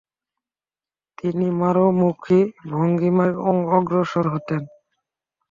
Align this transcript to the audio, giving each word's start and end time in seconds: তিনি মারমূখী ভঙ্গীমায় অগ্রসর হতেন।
তিনি 1.17 1.47
মারমূখী 1.59 2.39
ভঙ্গীমায় 2.71 3.35
অগ্রসর 3.75 4.25
হতেন। 4.33 4.61